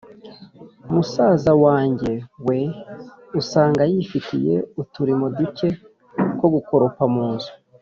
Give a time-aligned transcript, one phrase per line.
[0.87, 2.13] wMusaza wange
[2.47, 2.59] we
[3.39, 5.67] usanga yifitiye uturimo duke
[6.35, 7.51] nko gukoropa mu nzu,